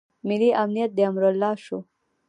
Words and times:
ملي 0.27 0.49
امنیت 0.63 0.91
د 0.95 0.99
امرالله 1.09 1.53
شو. 1.65 1.79